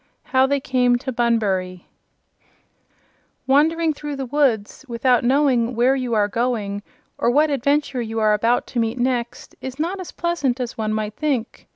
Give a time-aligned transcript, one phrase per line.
[0.23, 1.85] How They Came to Bunbury
[3.45, 6.81] Wandering through the woods, without knowing where you are going
[7.19, 10.91] or what adventure you are about to meet next, is not as pleasant as one
[10.91, 11.67] might think.